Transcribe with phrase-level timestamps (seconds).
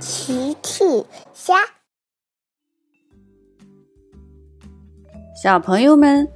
[0.00, 0.84] 奇趣
[1.32, 1.54] 虾，
[5.42, 6.26] 小朋友们，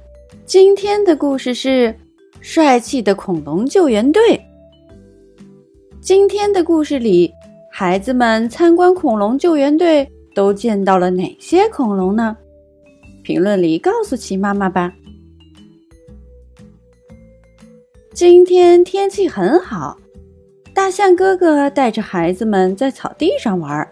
[0.45, 1.95] 今天的故事是
[2.41, 4.39] 帅气的恐龙救援队。
[6.01, 7.31] 今天的故事里，
[7.71, 12.35] 孩子们参观恐龙救援队都见到了哪些恐龙呢？
[13.23, 14.93] 评论里告诉奇妈妈吧。
[18.13, 19.97] 今天天气很好。
[20.73, 23.87] 大象哥哥带着孩子们在草地上玩。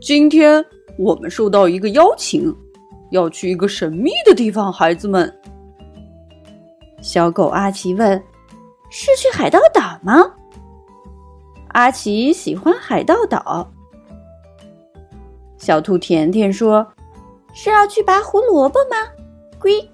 [0.00, 0.64] 今天
[0.98, 2.54] 我们受到一个邀请，
[3.10, 4.72] 要去一个神秘的地方。
[4.72, 5.30] 孩子们，
[7.02, 8.20] 小狗阿奇问
[8.90, 10.32] ：“是去海盗岛吗？”
[11.68, 13.70] 阿奇喜欢海盗岛。
[15.58, 16.86] 小兔甜甜说
[17.52, 18.96] ：“是要去拔胡萝卜吗？”
[19.60, 19.86] 龟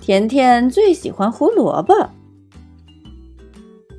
[0.00, 2.08] 甜甜最喜欢胡萝卜。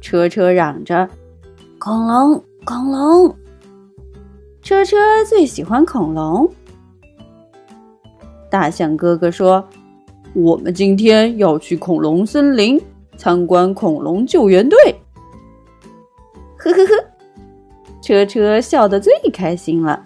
[0.05, 1.09] 车车嚷着
[1.79, 3.35] ：“恐龙，恐龙！”
[4.61, 4.95] 车车
[5.27, 6.47] 最喜欢恐龙。
[8.47, 9.67] 大象哥哥说
[10.35, 12.79] ：“我们今天要去恐龙森林
[13.17, 14.77] 参观恐龙救援队。”
[16.55, 16.91] 呵呵呵，
[17.99, 20.05] 车车笑得最开心了。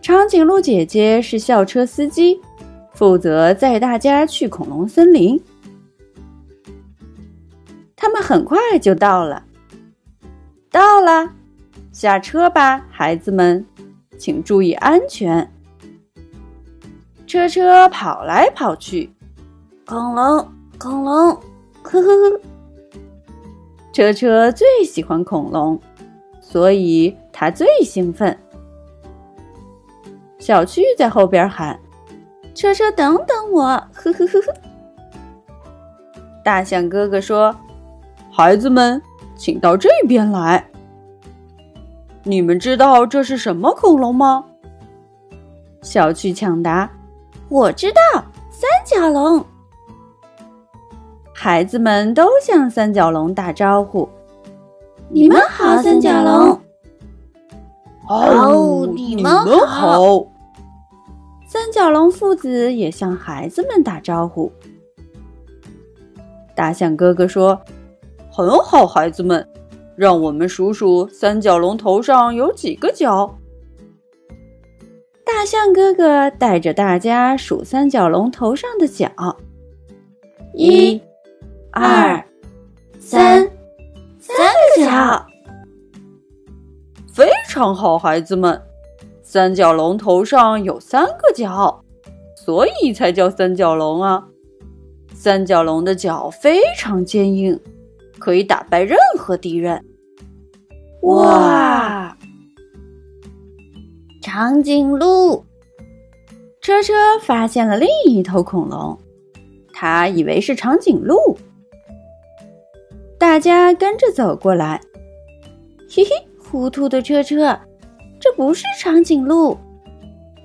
[0.00, 2.40] 长颈鹿姐姐是校车司机，
[2.92, 5.36] 负责载大家去恐龙森林。
[8.26, 9.44] 很快就到了，
[10.68, 11.30] 到了，
[11.92, 13.64] 下车吧，孩子们，
[14.18, 15.48] 请注意安全。
[17.24, 19.14] 车车跑来跑去，
[19.86, 21.40] 恐龙，恐龙，
[21.82, 22.40] 呵呵呵。
[23.92, 25.80] 车车最喜欢恐龙，
[26.40, 28.36] 所以他最兴奋。
[30.40, 31.78] 小趣在后边喊
[32.56, 34.54] ：“车车，等等我！”呵呵呵呵。
[36.42, 37.54] 大象哥哥说。
[38.36, 39.00] 孩子们，
[39.34, 40.62] 请到这边来。
[42.22, 44.44] 你们知道这是什么恐龙吗？
[45.80, 46.90] 小趣抢答
[47.48, 49.42] ：“我知道，三角龙。”
[51.32, 54.06] 孩子们都向三角龙打招呼
[55.08, 56.60] ：“你们好，三角龙。”
[58.06, 59.34] 哦，你们
[59.66, 59.98] 好。
[61.48, 64.52] 三角龙父子也向孩子们打招呼。
[66.54, 67.58] 大象哥哥说。
[68.36, 69.48] 很好，孩子们，
[69.96, 73.34] 让我们数数三角龙头上有几个角。
[75.24, 79.10] 大象哥哥带着大家数三角龙头上的角：
[80.52, 81.00] 一、
[81.70, 82.22] 二、
[82.98, 83.50] 三，
[84.18, 84.36] 三
[84.76, 85.26] 个角。
[87.10, 88.60] 非常好，孩子们，
[89.22, 91.82] 三角龙头上有三个角，
[92.36, 94.22] 所以才叫三角龙啊。
[95.14, 97.58] 三角龙的角非常坚硬。
[98.18, 99.84] 可以打败任何敌人！
[101.02, 102.16] 哇！
[104.22, 105.44] 长颈鹿
[106.60, 108.98] 车车发现了另一头恐龙，
[109.72, 111.16] 他以为是长颈鹿。
[113.18, 114.80] 大家跟着走过来，
[115.88, 117.58] 嘿嘿，糊涂的车车，
[118.20, 119.56] 这不是长颈鹿，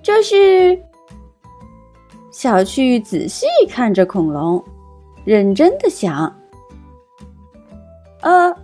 [0.03, 0.79] 这是……
[2.31, 4.63] 小趣仔细看着恐龙，
[5.25, 6.33] 认真的想。
[8.21, 8.55] 呃，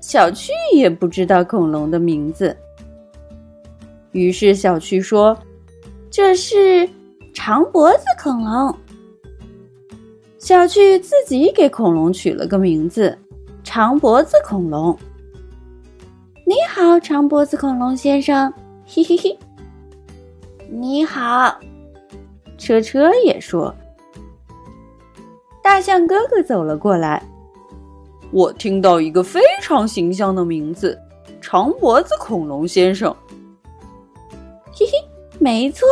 [0.00, 2.56] 小趣也不知道恐龙的名字。
[4.12, 5.36] 于是小趣说
[6.10, 6.88] ：“这是
[7.32, 8.74] 长脖子恐龙。”
[10.38, 13.16] 小趣自己给恐龙取了个名字——
[13.64, 14.98] 长脖子恐龙。
[16.44, 18.52] 你好，长脖子恐龙先生，
[18.84, 19.38] 嘿嘿嘿。
[20.68, 21.58] 你好，
[22.58, 23.74] 车车也说。
[25.62, 27.22] 大象哥哥走了过来。
[28.32, 30.98] 我听到一个非常形象的名字——
[31.40, 33.14] 长脖子恐龙先生。
[34.72, 34.92] 嘿嘿，
[35.38, 35.86] 没错，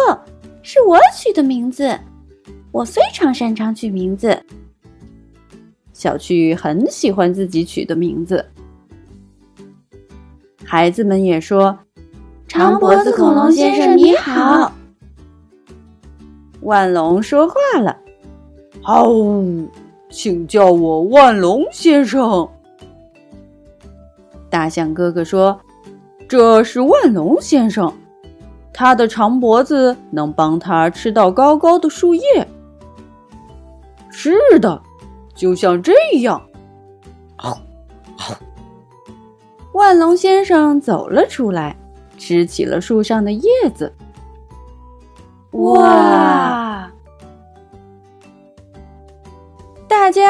[0.62, 1.96] 是我取的名字。
[2.72, 4.42] 我非常擅长取名字。
[5.92, 8.42] 小趣很喜欢自己取的名字。
[10.64, 11.78] 孩子们也说
[12.48, 14.72] ：“长脖子恐龙先生你好。”
[16.62, 17.94] 万龙说话了
[18.84, 19.44] ：“哦。”
[20.10, 22.48] 请叫我万龙先生。
[24.50, 25.58] 大象哥哥说
[26.28, 27.92] ：“这是万龙先生，
[28.72, 32.22] 他的长脖子能帮他吃到高高的树叶。”
[34.10, 34.82] 是的，
[35.34, 35.92] 就像这
[36.22, 36.42] 样。
[39.72, 41.76] 万龙先生走了出来，
[42.18, 43.92] 吃起了树上的叶子。
[45.52, 46.59] 哇！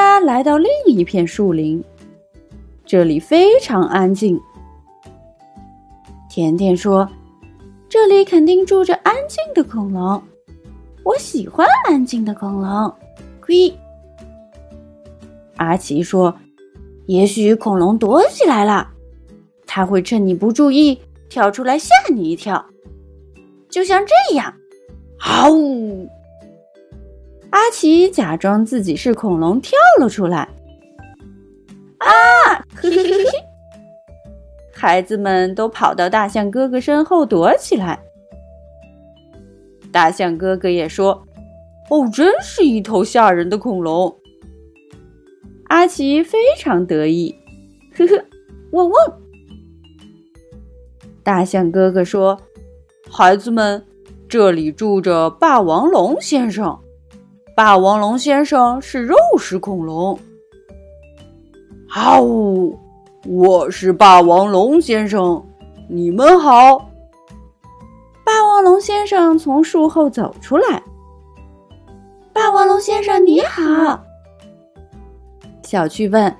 [0.01, 1.85] 家来到另一片树林，
[2.87, 4.41] 这里非常安静。
[6.31, 7.07] 甜甜说
[7.87, 10.23] ：“这里肯定住着安静的恐龙，
[11.05, 12.95] 我喜欢安静的恐龙。”
[13.47, 13.77] 呸！
[15.57, 16.35] 阿奇说
[17.07, 18.89] ：“也许恐龙躲起来了，
[19.67, 20.99] 它会趁你不注意
[21.29, 22.65] 跳出来吓你一跳，
[23.69, 24.55] 就像这样。”
[25.21, 26.09] 嗷呜！
[27.51, 30.49] 阿奇假装自己是恐龙跳了出来。
[31.99, 32.09] 啊！
[32.75, 33.31] 嘿嘿嘿嘿！
[34.73, 38.01] 孩子们都跑到大象哥哥身后躲起来。
[39.93, 41.23] 大象哥哥也说
[41.91, 44.17] ：“哦，真是一头吓人的恐龙。”
[45.69, 47.35] 阿奇非常得意，
[47.97, 48.25] 呵呵，
[48.73, 49.21] 汪汪！
[51.23, 52.41] 大象哥哥说
[53.11, 53.85] ：“孩子们，
[54.29, 56.79] 这里住着霸王龙先生。
[57.63, 60.19] 霸王龙先生是肉食恐龙。”
[61.93, 62.75] 啊呜！
[63.27, 65.45] 我是霸王龙先生，
[65.87, 66.79] 你们好。
[68.25, 70.83] 霸王龙先生从树后走出来。
[72.33, 74.03] 霸王龙先生你好。
[75.63, 76.35] 小趣问：“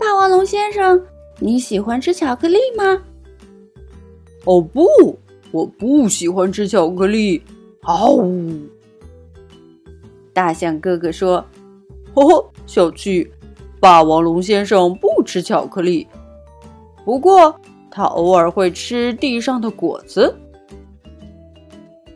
[0.00, 1.00] 霸王龙先生，
[1.38, 3.00] 你喜欢吃巧克力吗
[4.46, 4.84] ？”“哦不，
[5.52, 7.40] 我不喜欢吃巧克力。
[7.86, 8.52] ”“嗷呜！”
[10.32, 11.44] 大象哥哥说
[12.14, 13.30] ：“呵呵，小趣，
[13.80, 16.06] 霸王龙先生不吃巧克力，
[17.04, 17.54] 不过
[17.90, 20.34] 他偶尔会吃地上的果子。”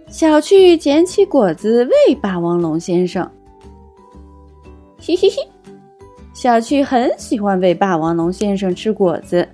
[0.08, 3.28] 小趣捡起果子喂霸王龙先生。
[5.00, 5.36] 嘿嘿嘿。
[6.32, 9.48] 小趣很喜欢喂霸王龙先生吃果子，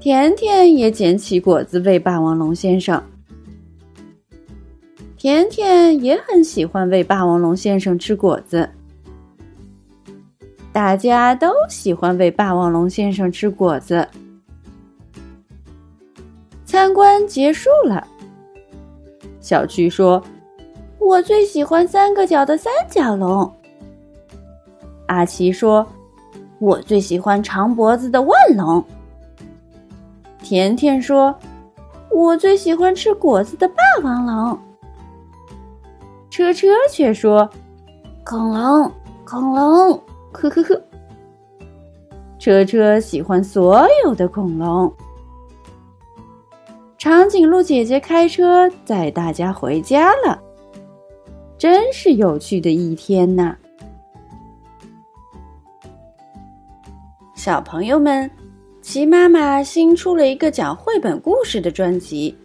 [0.00, 3.02] 甜甜也捡起果子喂霸王龙先生。
[5.18, 8.70] 甜甜也很喜欢喂霸王龙先生吃果子，
[10.72, 14.06] 大家都喜欢喂霸王龙先生吃果子。
[16.64, 18.06] 参观结束了，
[19.40, 20.22] 小趣说
[21.00, 23.52] ：“我最喜欢三个角的三角龙。”
[25.06, 25.84] 阿奇说
[26.60, 28.84] ：“我最喜欢长脖子的万龙。”
[30.40, 31.36] 甜甜说
[32.08, 33.74] ：“我最喜欢吃果子的霸
[34.04, 34.56] 王龙。”
[36.30, 37.48] 车车却说
[38.24, 38.92] ：“恐龙，
[39.24, 39.92] 恐龙，
[40.32, 40.80] 呵呵呵。
[42.38, 44.92] ”车车喜欢所有的恐龙。
[46.96, 50.40] 长颈鹿姐姐开车载大家回家了，
[51.56, 53.56] 真是有趣的一天呐！
[57.34, 58.30] 小朋友们，
[58.82, 62.36] 齐妈妈新出了一个讲绘本故事的专辑，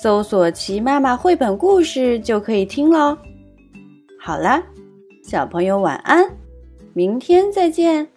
[0.00, 3.14] 搜索“齐妈妈绘本故事”就可以听喽。
[4.18, 4.62] 好啦，
[5.22, 6.26] 小朋友晚安，
[6.94, 8.08] 明天再见。